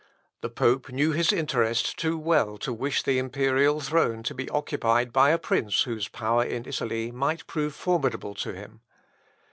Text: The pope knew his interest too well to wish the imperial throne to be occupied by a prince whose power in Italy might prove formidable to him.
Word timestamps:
The 0.41 0.49
pope 0.49 0.89
knew 0.89 1.11
his 1.11 1.31
interest 1.31 1.95
too 1.99 2.17
well 2.17 2.57
to 2.57 2.73
wish 2.73 3.03
the 3.03 3.19
imperial 3.19 3.79
throne 3.79 4.23
to 4.23 4.33
be 4.33 4.49
occupied 4.49 5.13
by 5.13 5.29
a 5.29 5.37
prince 5.37 5.83
whose 5.83 6.07
power 6.07 6.43
in 6.43 6.65
Italy 6.65 7.11
might 7.11 7.45
prove 7.45 7.75
formidable 7.75 8.33
to 8.33 8.51
him. 8.51 8.81